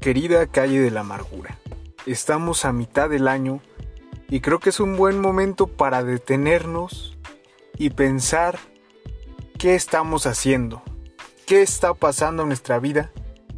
querida 0.00 0.46
calle 0.46 0.80
de 0.80 0.90
la 0.90 1.00
amargura. 1.00 1.58
Estamos 2.06 2.64
a 2.64 2.72
mitad 2.72 3.10
del 3.10 3.28
año 3.28 3.60
y 4.28 4.40
creo 4.40 4.58
que 4.58 4.70
es 4.70 4.80
un 4.80 4.96
buen 4.96 5.20
momento 5.20 5.66
para 5.66 6.02
detenernos 6.02 7.18
y 7.76 7.90
pensar 7.90 8.58
qué 9.58 9.74
estamos 9.74 10.26
haciendo, 10.26 10.82
qué 11.46 11.60
está 11.60 11.92
pasando 11.92 12.42
en 12.42 12.48
nuestra 12.48 12.78
vida 12.78 13.12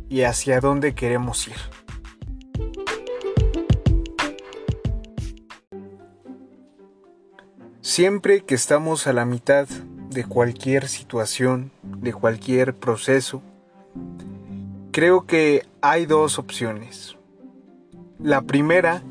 y 0.09 0.23
hacia 0.23 0.61
dónde 0.61 0.95
queremos 0.95 1.47
ir. 1.47 1.57
Siempre 7.81 8.45
que 8.45 8.55
estamos 8.55 9.07
a 9.07 9.13
la 9.13 9.25
mitad 9.25 9.69
de 9.69 10.25
cualquier 10.25 10.89
situación, 10.89 11.71
de 11.83 12.13
cualquier 12.13 12.75
proceso, 12.75 13.43
creo 14.93 15.27
que 15.27 15.67
hay 15.81 16.07
dos 16.07 16.39
opciones. 16.39 17.17
La 18.19 18.43
primera 18.43 19.03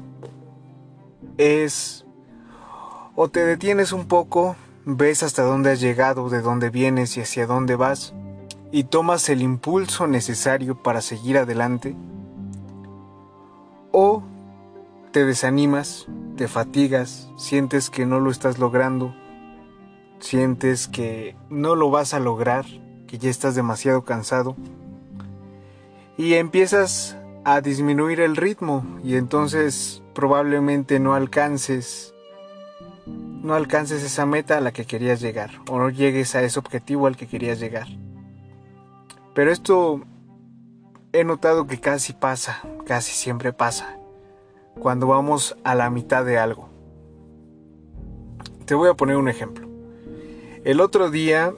es 1.38 2.06
o 3.16 3.28
te 3.28 3.44
detienes 3.44 3.92
un 3.92 4.08
poco, 4.08 4.56
ves 4.86 5.24
hasta 5.24 5.42
dónde 5.42 5.72
has 5.72 5.82
llegado, 5.82 6.30
de 6.30 6.42
dónde 6.42 6.70
vienes 6.70 7.18
y 7.18 7.22
hacia 7.22 7.46
dónde 7.46 7.76
vas, 7.76 8.14
y 8.72 8.86
tomas 8.86 9.28
el 9.28 9.42
impulso 9.42 10.08
necesario 10.08 10.82
para 10.82 11.02
seguir 11.02 11.38
adelante, 11.38 11.96
o 13.92 14.24
te 15.12 15.26
desanimas, 15.26 16.08
te 16.38 16.48
fatigas, 16.48 17.30
sientes 17.38 17.90
que 17.90 18.06
no 18.06 18.22
lo 18.22 18.32
estás 18.32 18.60
logrando, 18.60 19.14
sientes 20.20 20.88
que 20.88 21.36
no 21.50 21.76
lo 21.76 21.90
vas 21.90 22.14
a 22.14 22.20
lograr, 22.20 22.66
que 23.08 23.18
ya 23.18 23.30
estás 23.30 23.56
demasiado 23.56 24.06
cansado, 24.06 24.56
y 26.22 26.36
empiezas 26.36 27.18
a 27.46 27.62
disminuir 27.62 28.20
el 28.20 28.36
ritmo 28.36 28.86
y 29.04 29.16
entonces 29.16 30.04
probablemente 30.14 31.00
no 31.00 31.16
alcances 31.16 32.14
no 33.08 33.56
alcances 33.56 34.04
esa 34.04 34.28
meta 34.28 34.60
a 34.60 34.62
la 34.62 34.72
que 34.72 34.86
querías 34.86 35.20
llegar 35.20 35.50
o 35.68 35.80
no 35.80 35.90
llegues 35.90 36.36
a 36.36 36.44
ese 36.44 36.60
objetivo 36.60 37.08
al 37.08 37.18
que 37.18 37.26
querías 37.26 37.60
llegar. 37.60 37.88
Pero 39.34 39.52
esto 39.52 40.02
he 41.12 41.24
notado 41.24 41.66
que 41.66 41.80
casi 41.80 42.14
pasa, 42.14 42.62
casi 42.86 43.14
siempre 43.14 43.52
pasa 43.52 43.98
cuando 44.80 45.08
vamos 45.08 45.58
a 45.64 45.74
la 45.74 45.90
mitad 45.90 46.24
de 46.24 46.38
algo. 46.38 46.70
Te 48.66 48.76
voy 48.76 48.90
a 48.90 48.94
poner 48.94 49.18
un 49.18 49.28
ejemplo. 49.28 49.68
El 50.64 50.82
otro 50.82 51.10
día 51.10 51.52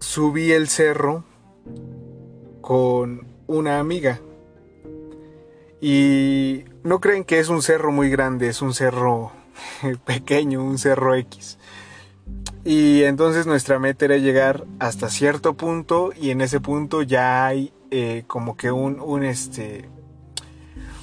subí 0.00 0.50
el 0.50 0.66
cerro 0.66 1.22
con 2.60 3.32
una 3.46 3.78
amiga. 3.78 4.20
Y 5.80 6.64
no 6.82 7.00
creen 7.00 7.24
que 7.24 7.38
es 7.38 7.48
un 7.48 7.62
cerro 7.62 7.92
muy 7.92 8.10
grande, 8.10 8.48
es 8.48 8.62
un 8.62 8.74
cerro 8.74 9.32
pequeño, 10.04 10.64
un 10.64 10.78
cerro 10.78 11.14
X. 11.14 11.58
Y 12.64 13.02
entonces 13.02 13.46
nuestra 13.46 13.78
meta 13.78 14.06
era 14.06 14.16
llegar 14.16 14.64
hasta 14.78 15.10
cierto 15.10 15.54
punto 15.54 16.12
y 16.18 16.30
en 16.30 16.40
ese 16.40 16.60
punto 16.60 17.02
ya 17.02 17.44
hay 17.44 17.72
eh, 17.90 18.24
como 18.26 18.56
que 18.56 18.70
un, 18.70 18.98
un 19.00 19.22
este 19.22 19.88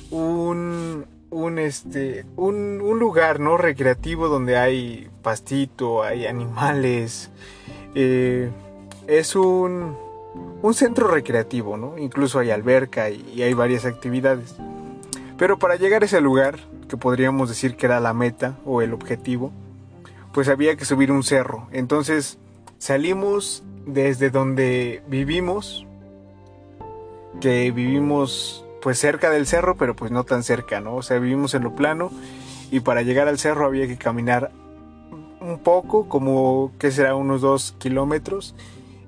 un, 0.10 1.06
un 1.30 1.60
este 1.60 2.26
un, 2.36 2.82
un, 2.82 3.00
lugar 3.00 3.40
no 3.40 3.58
recreativo 3.58 4.28
donde 4.28 4.58
hay 4.58 5.10
pastito, 5.22 6.02
hay 6.02 6.26
animales. 6.26 7.30
Eh, 7.94 8.50
es 9.06 9.36
un 9.36 9.96
un 10.34 10.74
centro 10.74 11.08
recreativo, 11.08 11.78
¿no? 11.78 11.98
Incluso 11.98 12.40
hay 12.40 12.52
alberca 12.52 13.10
y, 13.10 13.42
hay 13.42 13.54
varias 13.54 13.86
actividades. 13.86 14.56
Pero 15.38 15.58
para 15.58 15.76
llegar 15.76 16.04
a 16.04 16.06
ese 16.06 16.22
lugar, 16.22 16.60
que 16.88 16.98
podríamos 16.98 17.50
decir 17.50 17.76
que 17.76 17.86
era 17.86 18.00
la 18.00 18.14
meta 18.14 18.58
o 18.66 18.82
el 18.82 18.94
objetivo, 18.94 19.52
pues 20.34 20.48
había 20.48 20.76
que 20.76 20.86
subir 20.86 21.12
un 21.12 21.24
cerro. 21.24 21.68
Entonces 21.72 22.38
salimos 22.78 23.64
desde 23.86 24.30
donde 24.30 25.02
vivimos, 25.08 25.86
que 27.40 27.72
vivimos 27.72 28.66
pues 28.82 29.00
cerca 29.00 29.30
del 29.30 29.48
cerro, 29.48 29.76
pero 29.78 29.96
pues 29.96 30.12
no 30.12 30.24
tan 30.24 30.44
cerca, 30.44 30.80
¿no? 30.80 30.96
O 30.96 31.02
sea, 31.02 31.20
vivimos 31.20 31.54
en 31.54 31.64
lo 31.64 31.76
plano 31.76 32.12
y 32.72 32.80
para 32.82 33.02
llegar 33.02 33.28
al 33.28 33.40
cerro 33.40 33.66
había 33.66 33.88
que 33.88 33.98
caminar 33.98 34.52
un 35.40 35.60
poco, 35.60 36.08
como 36.08 36.72
que 36.78 36.92
será 36.92 37.16
unos 37.16 37.42
dos 37.42 37.76
kilómetros 37.80 38.56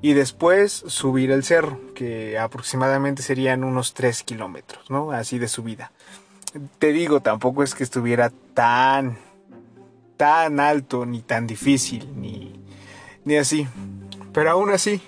y 0.04 0.12
después 0.12 0.84
subir 0.86 1.32
el 1.32 1.46
cerro, 1.46 1.80
que 1.96 2.38
aproximadamente 2.38 3.24
serían 3.24 3.64
unos 3.64 3.94
3 3.94 4.24
kilómetros, 4.24 4.92
¿no? 4.92 5.14
Así 5.14 5.40
de 5.40 5.48
subida. 5.48 5.94
Te 6.78 6.92
digo, 6.92 7.22
tampoco 7.22 7.64
es 7.64 7.74
que 7.74 7.86
estuviera 7.86 8.30
tan, 8.54 9.18
tan 10.18 10.60
alto, 10.60 11.06
ni 11.06 11.22
tan 11.22 11.48
difícil, 11.48 12.20
ni, 12.20 12.52
ni 13.24 13.38
así. 13.38 13.66
Pero 14.34 14.52
aún 14.52 14.72
así, 14.72 15.02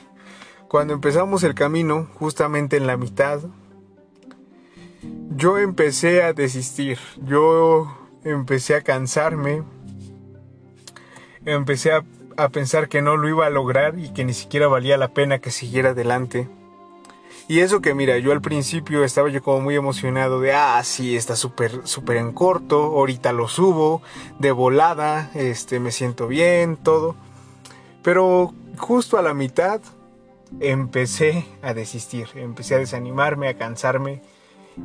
cuando 0.69 0.93
empezamos 0.93 1.43
el 1.43 1.55
camino, 1.55 2.07
justamente 2.13 2.77
en 2.77 2.87
la 2.87 2.95
mitad, 2.95 3.41
yo 5.35 5.57
empecé 5.57 6.23
a 6.23 6.31
desistir, 6.31 6.99
yo 7.21 7.93
empecé 8.23 8.75
a 8.75 8.81
cansarme, 8.81 9.61
empecé 11.43 11.91
a 11.91 12.05
a 12.37 12.49
pensar 12.49 12.89
que 12.89 13.01
no 13.01 13.17
lo 13.17 13.29
iba 13.29 13.45
a 13.45 13.49
lograr 13.49 13.97
y 13.97 14.09
que 14.09 14.25
ni 14.25 14.33
siquiera 14.33 14.67
valía 14.67 14.97
la 14.97 15.09
pena 15.09 15.39
que 15.39 15.51
siguiera 15.51 15.91
adelante. 15.91 16.47
Y 17.47 17.59
eso 17.59 17.79
que 17.79 17.93
mira, 17.93 18.17
yo 18.17 18.31
al 18.31 18.41
principio 18.41 19.03
estaba 19.03 19.29
yo 19.29 19.43
como 19.43 19.61
muy 19.61 19.75
emocionado 19.75 20.39
de, 20.39 20.53
ah, 20.53 20.81
sí, 20.83 21.15
está 21.15 21.35
súper, 21.35 21.87
súper 21.87 22.17
en 22.17 22.31
corto, 22.31 22.77
ahorita 22.77 23.33
lo 23.33 23.47
subo, 23.47 24.01
de 24.39 24.51
volada, 24.51 25.29
este, 25.35 25.79
me 25.79 25.91
siento 25.91 26.27
bien, 26.27 26.75
todo. 26.75 27.15
Pero 28.01 28.53
justo 28.77 29.19
a 29.19 29.21
la 29.21 29.35
mitad 29.35 29.79
empecé 30.59 31.45
a 31.61 31.75
desistir, 31.75 32.27
empecé 32.33 32.75
a 32.75 32.79
desanimarme, 32.79 33.47
a 33.47 33.57
cansarme 33.57 34.21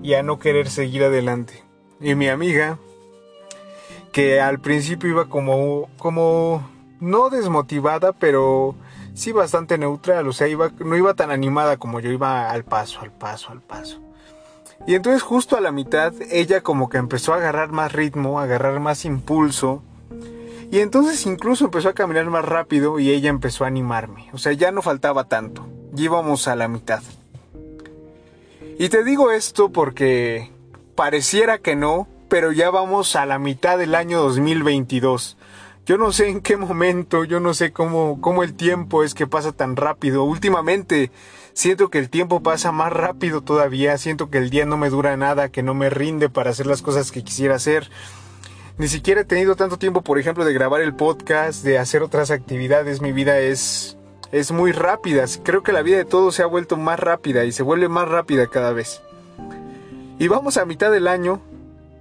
y 0.03 0.15
a 0.15 0.23
no 0.23 0.39
querer 0.39 0.69
seguir 0.69 1.05
adelante. 1.05 1.65
Y 1.99 2.15
mi 2.15 2.29
amiga, 2.29 2.79
que 4.13 4.41
al 4.41 4.61
principio 4.61 5.09
iba 5.09 5.29
como, 5.31 5.89
como 5.99 6.69
no 7.01 7.31
desmotivada, 7.31 8.13
pero 8.13 8.75
sí 9.15 9.33
bastante 9.33 9.79
neutral, 9.79 10.29
o 10.29 10.33
sea, 10.33 10.47
no 10.79 10.97
iba 10.97 11.15
tan 11.15 11.31
animada 11.31 11.77
como 11.77 12.01
yo, 12.01 12.11
iba 12.11 12.51
al 12.51 12.65
paso, 12.65 13.01
al 13.01 13.11
paso, 13.11 13.51
al 13.51 13.61
paso. 13.61 14.01
Y 14.87 14.95
entonces 14.95 15.23
justo 15.23 15.57
a 15.57 15.61
la 15.61 15.73
mitad 15.73 16.15
ella 16.31 16.63
como 16.63 16.89
que 16.89 16.99
empezó 16.99 17.35
a 17.35 17.37
agarrar 17.37 17.71
más 17.71 17.93
ritmo, 17.93 18.41
a 18.41 18.45
agarrar 18.45 18.81
más 18.81 19.05
impulso. 19.05 19.83
Y 20.71 20.79
entonces 20.79 21.27
incluso 21.27 21.65
empezó 21.65 21.89
a 21.89 21.95
caminar 21.95 22.27
más 22.27 22.45
rápido 22.45 22.99
y 22.99 23.11
ella 23.11 23.29
empezó 23.29 23.65
a 23.65 23.69
animarme. 23.69 24.31
O 24.33 24.39
sea, 24.39 24.53
ya 24.53 24.71
no 24.71 24.83
faltaba 24.83 25.25
tanto. 25.25 25.67
Ya 25.93 26.05
íbamos 26.05 26.49
a 26.49 26.57
la 26.57 26.69
mitad. 26.69 27.03
Y 28.79 28.89
te 28.89 29.05
digo 29.05 29.33
esto 29.33 29.71
porque 29.71 30.51
pareciera 30.95 31.59
que 31.59 31.77
no, 31.77 32.09
pero 32.29 32.53
ya 32.53 32.71
vamos 32.71 33.17
a 33.17 33.27
la 33.27 33.39
mitad 33.39 33.77
del 33.77 33.95
año 33.95 34.21
2022. 34.21 35.37
Yo 35.87 35.99
no 35.99 36.13
sé 36.13 36.29
en 36.29 36.41
qué 36.41 36.57
momento, 36.57 37.25
yo 37.25 37.41
no 37.41 37.55
sé 37.55 37.73
cómo, 37.73 38.21
cómo 38.21 38.43
el 38.43 38.55
tiempo 38.55 39.03
es 39.03 39.15
que 39.15 39.27
pasa 39.27 39.53
tan 39.53 39.77
rápido. 39.77 40.25
Últimamente 40.25 41.11
siento 41.53 41.89
que 41.89 41.99
el 41.99 42.11
tiempo 42.11 42.43
pasa 42.43 42.71
más 42.71 42.93
rápido 42.93 43.41
todavía, 43.41 43.97
siento 43.99 44.31
que 44.31 44.39
el 44.39 44.51
día 44.51 44.67
no 44.67 44.77
me 44.77 44.91
dura 44.91 45.17
nada, 45.17 45.49
que 45.49 45.63
no 45.63 45.75
me 45.75 45.91
rinde 45.91 46.29
para 46.29 46.51
hacer 46.51 46.67
las 46.67 46.83
cosas 46.83 47.11
que 47.11 47.25
quisiera 47.25 47.57
hacer. 47.57 47.91
Ni 48.79 48.89
siquiera 48.89 49.23
he 49.23 49.25
tenido 49.25 49.57
tanto 49.57 49.79
tiempo, 49.79 50.03
por 50.03 50.19
ejemplo, 50.19 50.45
de 50.45 50.55
grabar 50.55 50.81
el 50.81 50.95
podcast, 50.95 51.65
de 51.65 51.79
hacer 51.79 52.03
otras 52.03 52.31
actividades. 52.31 53.01
Mi 53.01 53.13
vida 53.13 53.39
es, 53.39 53.99
es 54.33 54.53
muy 54.53 54.73
rápida. 54.73 55.25
Creo 55.43 55.63
que 55.63 55.73
la 55.73 55.83
vida 55.83 55.97
de 55.97 56.05
todos 56.05 56.35
se 56.35 56.43
ha 56.43 56.47
vuelto 56.47 56.77
más 56.77 57.01
rápida 57.01 57.45
y 57.45 57.53
se 57.53 57.63
vuelve 57.63 57.89
más 57.89 58.09
rápida 58.09 58.47
cada 58.47 58.73
vez. 58.73 59.03
Y 60.19 60.29
vamos 60.29 60.57
a 60.57 60.65
mitad 60.65 60.91
del 60.91 61.09
año 61.09 61.41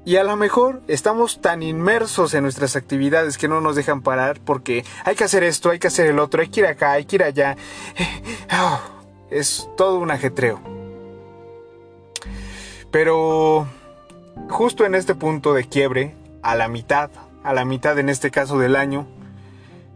y 0.10 0.18
a 0.18 0.24
lo 0.24 0.36
mejor 0.38 0.82
estamos 0.88 1.40
tan 1.40 1.62
inmersos 1.62 2.34
en 2.34 2.42
nuestras 2.42 2.76
actividades 2.76 3.38
que 3.38 3.48
no 3.48 3.62
nos 3.62 3.76
dejan 3.76 4.02
parar 4.02 4.40
porque 4.44 4.84
hay 5.06 5.16
que 5.16 5.24
hacer 5.24 5.44
esto, 5.44 5.70
hay 5.70 5.78
que 5.78 5.86
hacer 5.86 6.08
el 6.08 6.18
otro, 6.18 6.42
hay 6.42 6.48
que 6.48 6.62
ir 6.62 6.66
acá, 6.66 6.94
hay 6.94 7.06
que 7.06 7.18
ir 7.18 7.24
allá. 7.24 7.56
Oh, 8.52 8.80
es 9.30 9.70
todo 9.78 10.00
un 10.00 10.10
ajetreo. 10.10 10.60
Pero 12.90 13.68
justo 14.50 14.84
en 14.84 14.96
este 14.96 15.14
punto 15.14 15.54
de 15.54 15.66
quiebre, 15.66 16.16
a 16.42 16.56
la 16.56 16.70
mitad, 16.70 17.12
a 17.44 17.54
la 17.54 17.64
mitad 17.64 18.00
en 18.00 18.10
este 18.10 18.32
caso 18.32 18.58
del 18.58 18.76
año, 18.76 19.06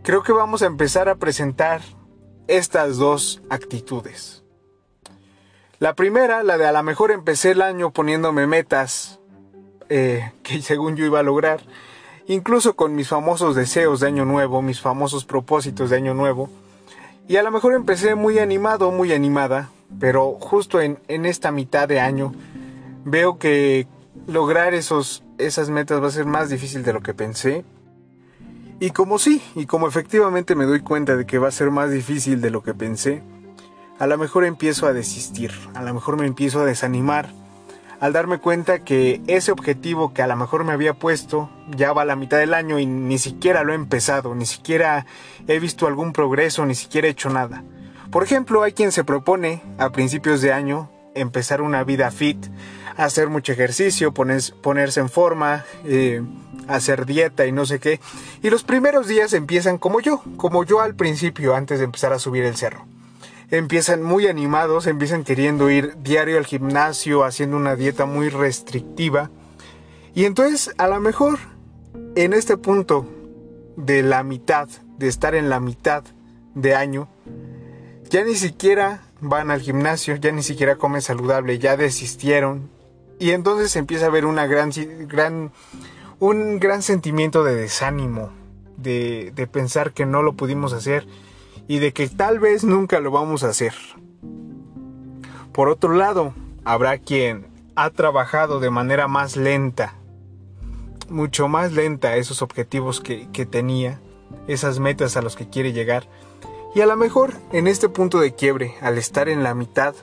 creo 0.03 0.21
que 0.21 0.31
vamos 0.31 0.61
a 0.61 0.67
empezar 0.67 1.09
a 1.09 1.15
presentar 1.15 1.81
estas 2.47 2.97
dos 2.97 3.41
actitudes. 3.49 4.43
La 5.79 5.95
primera, 5.95 6.43
la 6.43 6.59
de 6.59 6.67
a 6.67 6.71
lo 6.71 6.83
mejor 6.83 7.09
empecé 7.09 7.49
el 7.49 7.63
año 7.63 7.89
poniéndome 7.89 8.45
metas 8.45 9.19
eh, 9.89 10.31
que 10.43 10.61
según 10.61 10.95
yo 10.95 11.05
iba 11.05 11.19
a 11.19 11.23
lograr, 11.23 11.61
incluso 12.27 12.75
con 12.75 12.95
mis 12.95 13.07
famosos 13.07 13.55
deseos 13.55 13.99
de 13.99 14.07
año 14.07 14.25
nuevo, 14.25 14.61
mis 14.61 14.81
famosos 14.81 15.25
propósitos 15.25 15.89
de 15.89 15.97
año 15.97 16.13
nuevo. 16.13 16.49
Y 17.27 17.37
a 17.37 17.43
lo 17.43 17.51
mejor 17.51 17.73
empecé 17.73 18.15
muy 18.15 18.39
animado, 18.39 18.91
muy 18.91 19.13
animada, 19.13 19.69
pero 19.99 20.37
justo 20.39 20.81
en, 20.81 20.97
esta 21.07 21.51
mitad 21.51 21.87
de 21.87 21.99
año 21.99 22.33
Veo 23.05 23.37
que 23.37 23.85
lograr 24.27 24.73
esos, 24.73 25.23
esas 25.37 25.69
metas 25.69 26.01
va 26.01 26.07
a 26.07 26.11
ser 26.11 26.25
más 26.25 26.49
difícil 26.49 26.83
de 26.83 26.93
lo 26.93 27.01
que 27.01 27.13
pensé. 27.13 27.65
Y 28.79 28.91
como 28.91 29.19
sí, 29.19 29.41
y 29.55 29.65
como 29.65 29.87
efectivamente 29.89 30.55
me 30.55 30.63
doy 30.63 30.79
cuenta 30.79 31.17
de 31.17 31.25
que 31.25 31.37
va 31.37 31.49
a 31.49 31.51
ser 31.51 31.69
más 31.69 31.91
difícil 31.91 32.39
de 32.39 32.49
lo 32.49 32.63
que 32.63 32.73
pensé, 32.73 33.21
a 33.99 34.07
lo 34.07 34.17
mejor 34.17 34.45
empiezo 34.45 34.87
a 34.87 34.93
desistir, 34.93 35.51
a 35.73 35.83
lo 35.83 35.93
mejor 35.93 36.17
me 36.17 36.25
empiezo 36.25 36.61
a 36.61 36.65
desanimar, 36.65 37.29
al 38.03 38.11
darme 38.11 38.37
cuenta 38.37 38.79
que 38.79 39.21
ese 39.27 39.53
objetivo 39.53 40.13
que 40.13 40.21
a 40.21 40.27
lo 40.27 40.35
mejor 40.35 40.65
me 40.65 40.73
había 40.73 40.93
puesto 40.93 41.49
ya 41.69 41.93
va 41.93 42.01
a 42.01 42.05
la 42.05 42.17
mitad 42.17 42.37
del 42.37 42.53
año 42.53 42.77
y 42.77 42.85
ni 42.85 43.17
siquiera 43.17 43.63
lo 43.63 43.71
he 43.71 43.77
empezado, 43.77 44.35
ni 44.35 44.45
siquiera 44.45 45.05
he 45.47 45.57
visto 45.57 45.87
algún 45.87 46.11
progreso, 46.11 46.65
ni 46.65 46.75
siquiera 46.75 47.07
he 47.07 47.11
hecho 47.11 47.29
nada. 47.29 47.63
Por 48.11 48.23
ejemplo, 48.23 48.61
hay 48.61 48.73
quien 48.73 48.91
se 48.91 49.05
propone 49.05 49.61
a 49.77 49.91
principios 49.91 50.41
de 50.41 50.51
año 50.51 50.91
empezar 51.15 51.61
una 51.61 51.85
vida 51.85 52.11
fit, 52.11 52.45
hacer 52.97 53.29
mucho 53.29 53.53
ejercicio, 53.53 54.13
ponerse 54.13 54.99
en 54.99 55.09
forma, 55.09 55.63
eh, 55.85 56.21
hacer 56.67 57.05
dieta 57.05 57.45
y 57.45 57.53
no 57.53 57.65
sé 57.65 57.79
qué. 57.79 58.01
Y 58.41 58.49
los 58.49 58.65
primeros 58.65 59.07
días 59.07 59.31
empiezan 59.31 59.77
como 59.77 60.01
yo, 60.01 60.21
como 60.35 60.65
yo 60.65 60.81
al 60.81 60.95
principio, 60.95 61.55
antes 61.55 61.79
de 61.79 61.85
empezar 61.85 62.11
a 62.11 62.19
subir 62.19 62.43
el 62.43 62.57
cerro. 62.57 62.85
Empiezan 63.49 64.01
muy 64.03 64.27
animados, 64.27 64.87
empiezan 64.87 65.23
queriendo 65.23 65.69
ir 65.69 65.95
diario 66.01 66.37
al 66.37 66.45
gimnasio, 66.45 67.23
haciendo 67.23 67.57
una 67.57 67.75
dieta 67.75 68.05
muy 68.05 68.29
restrictiva. 68.29 69.29
Y 70.15 70.25
entonces, 70.25 70.73
a 70.77 70.87
lo 70.87 70.99
mejor, 70.99 71.39
en 72.15 72.33
este 72.33 72.57
punto 72.57 73.05
de 73.75 74.03
la 74.03 74.23
mitad, 74.23 74.69
de 74.97 75.07
estar 75.07 75.35
en 75.35 75.49
la 75.49 75.59
mitad 75.59 76.03
de 76.55 76.75
año, 76.75 77.09
ya 78.09 78.23
ni 78.23 78.35
siquiera 78.35 79.01
van 79.21 79.51
al 79.51 79.61
gimnasio, 79.61 80.15
ya 80.15 80.31
ni 80.31 80.43
siquiera 80.43 80.75
comen 80.75 81.01
saludable, 81.01 81.59
ya 81.59 81.77
desistieron. 81.77 82.69
Y 83.19 83.31
entonces 83.31 83.75
empieza 83.75 84.05
a 84.05 84.09
haber 84.09 84.25
una 84.25 84.47
gran, 84.47 84.71
gran, 85.07 85.51
un 86.19 86.59
gran 86.59 86.81
sentimiento 86.81 87.43
de 87.43 87.55
desánimo, 87.55 88.31
de, 88.77 89.31
de 89.35 89.47
pensar 89.47 89.93
que 89.93 90.05
no 90.05 90.21
lo 90.21 90.33
pudimos 90.33 90.73
hacer 90.73 91.07
y 91.67 91.79
de 91.79 91.93
que 91.93 92.07
tal 92.09 92.39
vez 92.39 92.63
nunca 92.63 92.99
lo 92.99 93.11
vamos 93.11 93.43
a 93.43 93.49
hacer. 93.49 93.73
Por 95.51 95.69
otro 95.69 95.93
lado, 95.93 96.33
habrá 96.63 96.97
quien 96.97 97.47
ha 97.75 97.89
trabajado 97.89 98.59
de 98.59 98.69
manera 98.69 99.07
más 99.07 99.37
lenta, 99.37 99.95
mucho 101.09 101.47
más 101.47 101.73
lenta 101.73 102.15
esos 102.15 102.41
objetivos 102.41 103.01
que, 103.01 103.27
que 103.31 103.45
tenía, 103.45 103.99
esas 104.47 104.79
metas 104.79 105.15
a 105.17 105.21
los 105.21 105.35
que 105.35 105.49
quiere 105.49 105.73
llegar, 105.73 106.07
y 106.75 106.81
a 106.81 106.87
lo 106.87 106.97
mejor 106.97 107.33
en 107.51 107.67
este 107.67 107.87
punto 107.87 108.19
de 108.19 108.33
quiebre, 108.33 108.73
al 108.81 108.97
estar 108.97 109.29
en 109.29 109.43
la 109.43 109.53
mitad, 109.53 109.93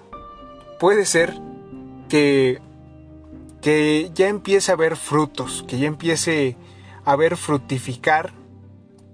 puede 0.78 1.04
ser 1.04 1.34
que, 2.08 2.60
que 3.60 4.10
ya 4.14 4.28
empiece 4.28 4.70
a 4.70 4.76
ver 4.76 4.96
frutos, 4.96 5.64
que 5.66 5.78
ya 5.78 5.88
empiece 5.88 6.56
a 7.04 7.16
ver 7.16 7.36
fructificar 7.36 8.32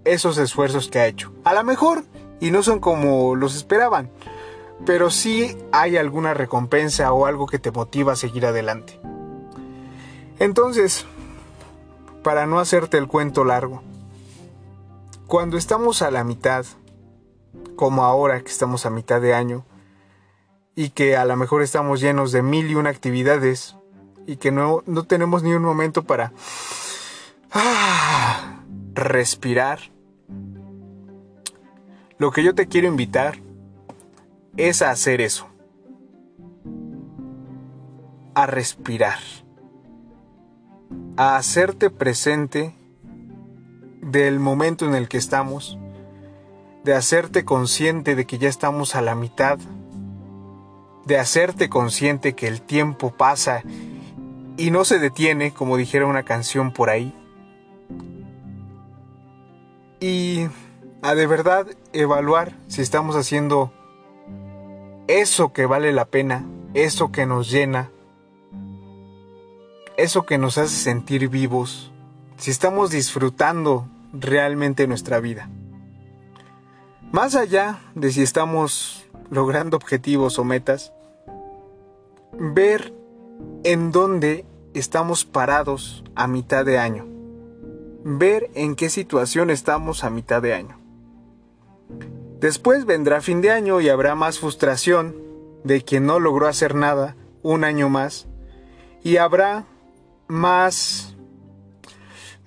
esos 0.04 0.36
esfuerzos 0.36 0.88
que 0.88 0.98
ha 0.98 1.06
hecho. 1.06 1.32
A 1.44 1.54
lo 1.54 1.64
mejor, 1.64 2.04
y 2.40 2.50
no 2.50 2.62
son 2.62 2.80
como 2.80 3.34
los 3.34 3.56
esperaban, 3.56 4.10
pero 4.84 5.10
sí 5.10 5.56
hay 5.72 5.96
alguna 5.96 6.34
recompensa 6.34 7.12
o 7.12 7.26
algo 7.26 7.46
que 7.46 7.58
te 7.58 7.70
motiva 7.70 8.12
a 8.12 8.16
seguir 8.16 8.46
adelante. 8.46 9.00
Entonces, 10.38 11.06
para 12.22 12.46
no 12.46 12.58
hacerte 12.58 12.98
el 12.98 13.08
cuento 13.08 13.44
largo, 13.44 13.82
cuando 15.26 15.56
estamos 15.56 16.02
a 16.02 16.10
la 16.10 16.24
mitad, 16.24 16.66
como 17.74 18.04
ahora 18.04 18.40
que 18.42 18.50
estamos 18.50 18.86
a 18.86 18.90
mitad 18.90 19.20
de 19.20 19.34
año 19.34 19.64
y 20.74 20.90
que 20.90 21.16
a 21.16 21.24
lo 21.24 21.36
mejor 21.36 21.62
estamos 21.62 22.00
llenos 22.00 22.32
de 22.32 22.42
mil 22.42 22.70
y 22.70 22.74
una 22.74 22.90
actividades 22.90 23.76
y 24.26 24.36
que 24.36 24.50
no, 24.50 24.82
no 24.86 25.04
tenemos 25.04 25.42
ni 25.42 25.52
un 25.52 25.62
momento 25.62 26.04
para 26.04 26.32
ah, 27.52 28.60
respirar. 28.94 29.95
Lo 32.18 32.30
que 32.30 32.42
yo 32.42 32.54
te 32.54 32.66
quiero 32.66 32.88
invitar 32.88 33.38
es 34.56 34.82
a 34.82 34.90
hacer 34.90 35.20
eso. 35.20 35.46
A 38.34 38.46
respirar. 38.46 39.18
A 41.16 41.36
hacerte 41.36 41.90
presente 41.90 42.74
del 44.00 44.38
momento 44.38 44.86
en 44.86 44.94
el 44.94 45.08
que 45.08 45.18
estamos 45.18 45.78
de 46.86 46.94
hacerte 46.94 47.44
consciente 47.44 48.14
de 48.14 48.26
que 48.26 48.38
ya 48.38 48.48
estamos 48.48 48.94
a 48.94 49.02
la 49.02 49.16
mitad, 49.16 49.58
de 51.04 51.18
hacerte 51.18 51.68
consciente 51.68 52.36
que 52.36 52.46
el 52.46 52.62
tiempo 52.62 53.10
pasa 53.10 53.64
y 54.56 54.70
no 54.70 54.84
se 54.84 55.00
detiene, 55.00 55.52
como 55.52 55.76
dijera 55.76 56.06
una 56.06 56.22
canción 56.22 56.72
por 56.72 56.88
ahí. 56.88 57.12
Y 59.98 60.46
a 61.06 61.14
de 61.14 61.28
verdad 61.28 61.68
evaluar 61.92 62.56
si 62.66 62.82
estamos 62.82 63.14
haciendo 63.14 63.72
eso 65.06 65.52
que 65.52 65.64
vale 65.64 65.92
la 65.92 66.06
pena, 66.06 66.44
eso 66.74 67.12
que 67.12 67.26
nos 67.26 67.48
llena, 67.48 67.92
eso 69.96 70.26
que 70.26 70.36
nos 70.36 70.58
hace 70.58 70.74
sentir 70.74 71.28
vivos, 71.28 71.92
si 72.38 72.50
estamos 72.50 72.90
disfrutando 72.90 73.86
realmente 74.12 74.88
nuestra 74.88 75.20
vida. 75.20 75.48
Más 77.12 77.36
allá 77.36 77.78
de 77.94 78.10
si 78.10 78.22
estamos 78.22 79.06
logrando 79.30 79.76
objetivos 79.76 80.40
o 80.40 80.44
metas, 80.44 80.92
ver 82.32 82.92
en 83.62 83.92
dónde 83.92 84.44
estamos 84.74 85.24
parados 85.24 86.02
a 86.16 86.26
mitad 86.26 86.64
de 86.64 86.80
año. 86.80 87.06
Ver 88.02 88.50
en 88.54 88.74
qué 88.74 88.90
situación 88.90 89.50
estamos 89.50 90.02
a 90.02 90.10
mitad 90.10 90.42
de 90.42 90.52
año. 90.52 90.85
Después 92.40 92.84
vendrá 92.84 93.20
fin 93.20 93.40
de 93.40 93.50
año 93.50 93.80
y 93.80 93.88
habrá 93.88 94.14
más 94.14 94.38
frustración 94.38 95.16
de 95.64 95.82
quien 95.82 96.06
no 96.06 96.20
logró 96.20 96.46
hacer 96.46 96.74
nada 96.74 97.16
un 97.42 97.64
año 97.64 97.88
más. 97.88 98.26
Y 99.02 99.16
habrá 99.16 99.64
más 100.28 101.16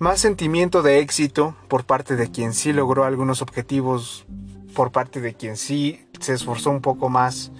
más 0.00 0.18
sentimiento 0.18 0.80
de 0.80 1.00
éxito 1.00 1.54
por 1.68 1.84
parte 1.84 2.16
de 2.16 2.30
quien 2.30 2.54
sí 2.54 2.72
logró 2.72 3.04
algunos 3.04 3.42
objetivos 3.42 4.24
por 4.74 4.92
parte 4.92 5.20
de 5.20 5.34
quien 5.34 5.58
sí 5.58 6.06
se 6.20 6.32
esforzó 6.32 6.70
un 6.70 6.80
poco 6.80 7.10
más. 7.10 7.52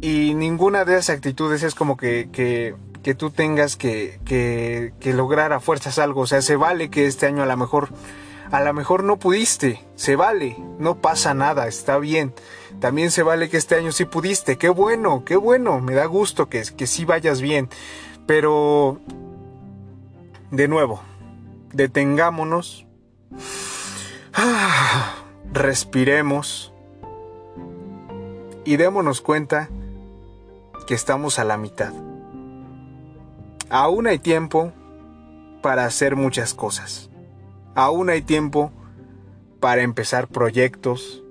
Y 0.00 0.34
ninguna 0.34 0.84
de 0.84 0.94
esas 0.94 1.16
actitudes 1.16 1.64
es 1.64 1.74
como 1.74 1.96
que, 1.96 2.28
que, 2.30 2.76
que 3.02 3.14
tú 3.14 3.30
tengas 3.30 3.76
que, 3.76 4.20
que, 4.24 5.12
lograr 5.12 5.52
a 5.52 5.58
fuerzas 5.58 5.98
algo. 5.98 6.22
O 6.22 6.26
sea, 6.26 6.42
se 6.42 6.54
vale 6.54 6.90
que 6.90 7.06
este 7.06 7.26
año 7.26 7.42
a 7.42 7.46
lo 7.46 7.56
mejor, 7.56 7.88
a 8.52 8.60
lo 8.60 8.74
mejor 8.74 9.02
no 9.02 9.16
pudiste. 9.16 9.82
Se 9.96 10.14
vale, 10.14 10.56
no 10.78 11.00
pasa 11.00 11.32
nada, 11.32 11.66
está 11.66 11.98
bien. 11.98 12.34
También 12.80 13.10
se 13.10 13.22
vale 13.22 13.48
que 13.48 13.56
este 13.56 13.76
año 13.76 13.92
sí 13.92 14.04
pudiste. 14.04 14.58
Qué 14.58 14.68
bueno, 14.68 15.24
qué 15.24 15.36
bueno. 15.36 15.80
Me 15.80 15.94
da 15.94 16.04
gusto 16.04 16.50
que, 16.50 16.62
que 16.76 16.86
sí 16.86 17.06
vayas 17.06 17.40
bien. 17.40 17.70
Pero, 18.26 19.00
de 20.50 20.68
nuevo, 20.68 21.00
detengámonos. 21.72 22.86
Respiremos 25.52 26.74
y 28.66 28.76
démonos 28.76 29.22
cuenta 29.22 29.70
que 30.86 30.94
estamos 30.94 31.38
a 31.38 31.44
la 31.44 31.56
mitad. 31.56 31.92
Aún 33.70 34.06
hay 34.06 34.18
tiempo 34.18 34.72
para 35.62 35.86
hacer 35.86 36.16
muchas 36.16 36.52
cosas. 36.52 37.11
Aún 37.74 38.10
hay 38.10 38.22
tiempo 38.22 38.72
para 39.60 39.82
empezar 39.82 40.28
proyectos. 40.28 41.22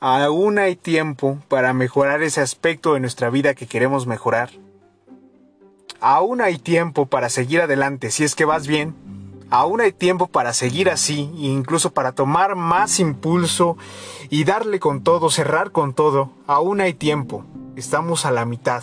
Aún 0.00 0.58
hay 0.58 0.76
tiempo 0.76 1.38
para 1.48 1.72
mejorar 1.72 2.22
ese 2.22 2.40
aspecto 2.40 2.94
de 2.94 3.00
nuestra 3.00 3.30
vida 3.30 3.54
que 3.54 3.66
queremos 3.66 4.06
mejorar. 4.06 4.50
Aún 6.00 6.40
hay 6.40 6.58
tiempo 6.58 7.06
para 7.06 7.28
seguir 7.28 7.60
adelante 7.60 8.10
si 8.10 8.24
es 8.24 8.34
que 8.34 8.44
vas 8.44 8.66
bien 8.66 8.94
Aún 9.52 9.82
hay 9.82 9.92
tiempo 9.92 10.28
para 10.28 10.54
seguir 10.54 10.88
así, 10.88 11.30
e 11.36 11.48
incluso 11.48 11.92
para 11.92 12.12
tomar 12.12 12.56
más 12.56 12.98
impulso 13.00 13.76
y 14.30 14.44
darle 14.44 14.80
con 14.80 15.02
todo, 15.02 15.28
cerrar 15.28 15.72
con 15.72 15.92
todo. 15.92 16.30
Aún 16.46 16.80
hay 16.80 16.94
tiempo. 16.94 17.44
Estamos 17.76 18.24
a 18.24 18.30
la 18.30 18.46
mitad. 18.46 18.82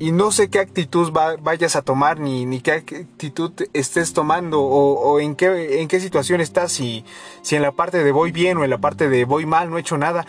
Y 0.00 0.12
no 0.12 0.30
sé 0.30 0.48
qué 0.48 0.60
actitud 0.60 1.12
vayas 1.12 1.74
a 1.74 1.82
tomar, 1.82 2.20
ni, 2.20 2.46
ni, 2.46 2.60
qué 2.60 2.72
actitud 2.72 3.52
estés 3.72 4.12
tomando, 4.12 4.62
o, 4.62 5.18
en, 5.18 5.34
qué, 5.34 5.80
en 5.80 5.88
qué 5.88 5.98
situación 5.98 6.40
estás, 6.40 6.70
si, 6.72 7.04
si 7.42 7.56
en 7.56 7.62
la 7.62 7.72
parte 7.72 8.02
de 8.04 8.12
voy 8.12 8.30
bien 8.30 8.58
o 8.58 8.64
en 8.64 8.70
la 8.70 8.78
parte 8.78 9.08
de 9.08 9.24
voy 9.24 9.44
mal, 9.44 9.70
no 9.70 9.76
he 9.76 9.80
hecho 9.80 9.98
nada, 9.98 10.24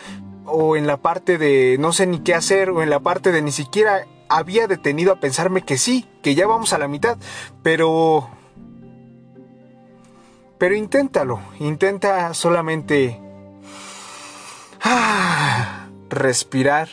o 0.45 0.75
en 0.75 0.87
la 0.87 0.97
parte 0.97 1.37
de 1.37 1.77
no 1.79 1.93
sé 1.93 2.07
ni 2.07 2.19
qué 2.19 2.33
hacer, 2.33 2.71
o 2.71 2.81
en 2.81 2.89
la 2.89 2.99
parte 2.99 3.31
de 3.31 3.43
ni 3.43 3.51
siquiera 3.51 4.07
había 4.27 4.67
detenido 4.67 5.13
a 5.13 5.19
pensarme 5.19 5.61
que 5.61 5.77
sí, 5.77 6.07
que 6.23 6.33
ya 6.33 6.47
vamos 6.47 6.73
a 6.73 6.77
la 6.77 6.87
mitad, 6.87 7.17
pero... 7.63 8.29
Pero 10.57 10.75
inténtalo, 10.75 11.39
intenta 11.59 12.33
solamente 12.33 13.17
ah, 14.83 15.87
respirar 16.09 16.89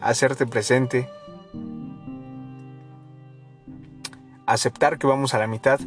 hacerte 0.00 0.46
presente, 0.46 1.10
aceptar 4.46 4.98
que 4.98 5.06
vamos 5.06 5.34
a 5.34 5.38
la 5.38 5.46
mitad, 5.46 5.80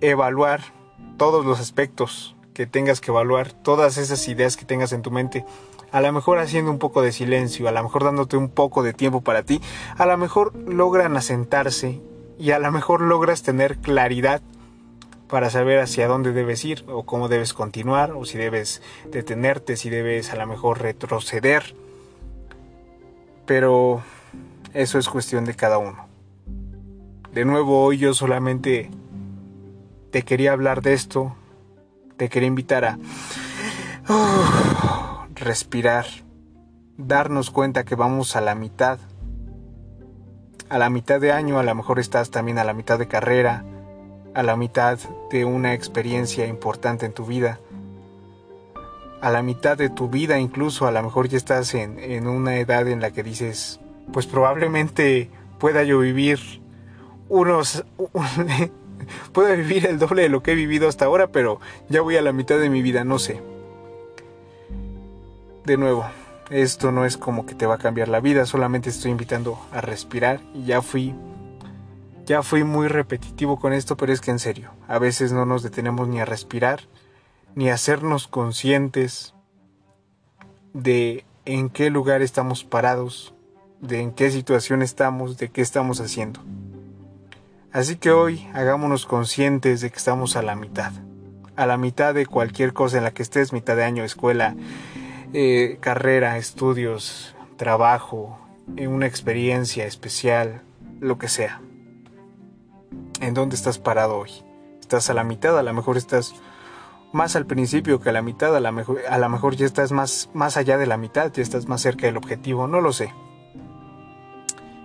evaluar 0.00 0.60
todos 1.16 1.44
los 1.44 1.60
aspectos 1.60 2.34
que 2.54 2.66
tengas 2.66 3.00
que 3.00 3.10
evaluar, 3.10 3.52
todas 3.52 3.96
esas 3.96 4.26
ideas 4.28 4.56
que 4.56 4.64
tengas 4.64 4.92
en 4.92 5.02
tu 5.02 5.10
mente, 5.10 5.44
a 5.90 6.00
lo 6.00 6.12
mejor 6.12 6.38
haciendo 6.38 6.70
un 6.70 6.78
poco 6.78 7.02
de 7.02 7.12
silencio, 7.12 7.68
a 7.68 7.72
lo 7.72 7.82
mejor 7.82 8.04
dándote 8.04 8.36
un 8.36 8.48
poco 8.48 8.82
de 8.82 8.92
tiempo 8.92 9.20
para 9.20 9.42
ti, 9.42 9.60
a 9.96 10.06
lo 10.06 10.16
mejor 10.16 10.54
logran 10.56 11.16
asentarse 11.16 12.00
y 12.38 12.50
a 12.50 12.58
lo 12.58 12.72
mejor 12.72 13.02
logras 13.02 13.42
tener 13.42 13.78
claridad 13.78 14.42
para 15.28 15.48
saber 15.48 15.78
hacia 15.78 16.08
dónde 16.08 16.32
debes 16.32 16.64
ir 16.64 16.84
o 16.88 17.04
cómo 17.04 17.28
debes 17.28 17.54
continuar 17.54 18.12
o 18.12 18.24
si 18.24 18.36
debes 18.36 18.82
detenerte, 19.10 19.76
si 19.76 19.88
debes 19.88 20.30
a 20.32 20.36
lo 20.36 20.46
mejor 20.46 20.82
retroceder. 20.82 21.74
Pero 23.46 24.02
eso 24.74 24.98
es 24.98 25.08
cuestión 25.08 25.44
de 25.44 25.54
cada 25.54 25.78
uno. 25.78 26.11
De 27.32 27.46
nuevo 27.46 27.82
hoy 27.82 27.96
yo 27.96 28.12
solamente 28.12 28.90
te 30.10 30.22
quería 30.22 30.52
hablar 30.52 30.82
de 30.82 30.92
esto, 30.92 31.34
te 32.18 32.28
quería 32.28 32.46
invitar 32.46 32.84
a 32.84 32.98
respirar, 35.34 36.04
darnos 36.98 37.50
cuenta 37.50 37.84
que 37.84 37.94
vamos 37.94 38.36
a 38.36 38.42
la 38.42 38.54
mitad, 38.54 38.98
a 40.68 40.76
la 40.76 40.90
mitad 40.90 41.22
de 41.22 41.32
año, 41.32 41.58
a 41.58 41.62
lo 41.62 41.74
mejor 41.74 41.98
estás 41.98 42.30
también 42.30 42.58
a 42.58 42.64
la 42.64 42.74
mitad 42.74 42.98
de 42.98 43.08
carrera, 43.08 43.64
a 44.34 44.42
la 44.42 44.54
mitad 44.56 44.98
de 45.30 45.46
una 45.46 45.72
experiencia 45.72 46.46
importante 46.46 47.06
en 47.06 47.14
tu 47.14 47.24
vida, 47.24 47.60
a 49.22 49.30
la 49.30 49.42
mitad 49.42 49.78
de 49.78 49.88
tu 49.88 50.10
vida 50.10 50.38
incluso, 50.38 50.86
a 50.86 50.92
lo 50.92 51.02
mejor 51.02 51.28
ya 51.28 51.38
estás 51.38 51.72
en, 51.72 51.98
en 51.98 52.28
una 52.28 52.58
edad 52.58 52.86
en 52.88 53.00
la 53.00 53.10
que 53.10 53.22
dices, 53.22 53.80
pues 54.12 54.26
probablemente 54.26 55.30
pueda 55.58 55.82
yo 55.82 55.98
vivir 56.00 56.60
unos... 57.32 57.84
pueda 59.32 59.54
vivir 59.54 59.86
el 59.86 59.98
doble 59.98 60.22
de 60.22 60.28
lo 60.28 60.42
que 60.42 60.52
he 60.52 60.54
vivido 60.54 60.86
hasta 60.86 61.06
ahora, 61.06 61.28
pero 61.28 61.60
ya 61.88 62.02
voy 62.02 62.16
a 62.16 62.22
la 62.22 62.32
mitad 62.32 62.58
de 62.58 62.68
mi 62.68 62.82
vida, 62.82 63.04
no 63.04 63.18
sé. 63.18 63.40
De 65.64 65.76
nuevo, 65.76 66.04
esto 66.50 66.92
no 66.92 67.06
es 67.06 67.16
como 67.16 67.46
que 67.46 67.54
te 67.54 67.66
va 67.66 67.76
a 67.76 67.78
cambiar 67.78 68.08
la 68.08 68.20
vida, 68.20 68.44
solamente 68.44 68.90
estoy 68.90 69.10
invitando 69.10 69.58
a 69.72 69.80
respirar 69.80 70.40
y 70.54 70.66
ya 70.66 70.82
fui 70.82 71.14
ya 72.24 72.42
fui 72.42 72.62
muy 72.62 72.86
repetitivo 72.86 73.58
con 73.58 73.72
esto, 73.72 73.96
pero 73.96 74.12
es 74.12 74.20
que 74.20 74.30
en 74.30 74.38
serio, 74.38 74.70
a 74.86 74.98
veces 75.00 75.32
no 75.32 75.44
nos 75.44 75.64
detenemos 75.64 76.06
ni 76.06 76.20
a 76.20 76.24
respirar, 76.24 76.82
ni 77.56 77.68
a 77.68 77.74
hacernos 77.74 78.28
conscientes 78.28 79.34
de 80.72 81.24
en 81.44 81.68
qué 81.68 81.90
lugar 81.90 82.22
estamos 82.22 82.62
parados, 82.62 83.34
de 83.80 84.00
en 84.00 84.12
qué 84.12 84.30
situación 84.30 84.82
estamos, 84.82 85.36
de 85.36 85.48
qué 85.50 85.62
estamos 85.62 86.00
haciendo. 86.00 86.40
Así 87.72 87.96
que 87.96 88.10
hoy 88.10 88.48
hagámonos 88.52 89.06
conscientes 89.06 89.80
de 89.80 89.90
que 89.90 89.96
estamos 89.96 90.36
a 90.36 90.42
la 90.42 90.56
mitad, 90.56 90.92
a 91.56 91.66
la 91.66 91.76
mitad 91.76 92.14
de 92.14 92.26
cualquier 92.26 92.72
cosa 92.72 92.98
en 92.98 93.04
la 93.04 93.12
que 93.12 93.22
estés, 93.22 93.52
mitad 93.52 93.76
de 93.76 93.84
año, 93.84 94.04
escuela, 94.04 94.54
eh, 95.32 95.78
carrera, 95.80 96.36
estudios, 96.36 97.34
trabajo, 97.56 98.38
en 98.76 98.90
una 98.90 99.06
experiencia 99.06 99.86
especial, 99.86 100.62
lo 101.00 101.18
que 101.18 101.28
sea 101.28 101.60
en 103.22 103.34
dónde 103.34 103.56
estás 103.56 103.78
parado 103.78 104.18
hoy. 104.18 104.30
Estás 104.80 105.08
a 105.08 105.14
la 105.14 105.24
mitad, 105.24 105.58
a 105.58 105.62
lo 105.62 105.72
mejor 105.72 105.96
estás 105.96 106.34
más 107.12 107.36
al 107.36 107.46
principio 107.46 108.00
que 108.00 108.10
a 108.10 108.12
la 108.12 108.20
mitad, 108.20 108.54
a 108.54 108.60
lo 108.60 108.72
mejor, 108.72 109.00
a 109.08 109.18
lo 109.18 109.28
mejor 109.28 109.54
ya 109.54 109.64
estás 109.64 109.92
más, 109.92 110.28
más 110.34 110.56
allá 110.56 110.76
de 110.76 110.86
la 110.86 110.96
mitad, 110.96 111.32
ya 111.32 111.42
estás 111.42 111.68
más 111.68 111.80
cerca 111.80 112.06
del 112.06 112.16
objetivo, 112.16 112.66
no 112.66 112.80
lo 112.80 112.92
sé. 112.92 113.12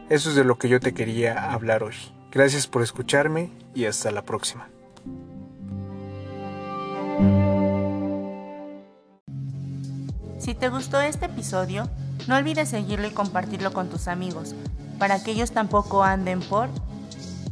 Eso 0.09 0.29
es 0.29 0.35
de 0.35 0.43
lo 0.43 0.57
que 0.57 0.69
yo 0.69 0.79
te 0.79 0.93
quería 0.93 1.51
hablar 1.51 1.83
hoy. 1.83 1.95
Gracias 2.31 2.67
por 2.67 2.81
escucharme 2.81 3.49
y 3.73 3.85
hasta 3.85 4.11
la 4.11 4.23
próxima. 4.23 4.67
Si 10.39 10.53
te 10.53 10.69
gustó 10.69 11.01
este 11.01 11.25
episodio, 11.25 11.89
no 12.27 12.35
olvides 12.35 12.69
seguirlo 12.69 13.07
y 13.07 13.11
compartirlo 13.11 13.73
con 13.73 13.89
tus 13.89 14.07
amigos, 14.07 14.55
para 14.99 15.23
que 15.23 15.31
ellos 15.31 15.51
tampoco 15.51 16.03
anden 16.03 16.41
por 16.41 16.69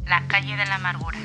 la 0.06 0.26
calle 0.28 0.56
de 0.56 0.66
la 0.66 0.76
amargura. 0.76 1.18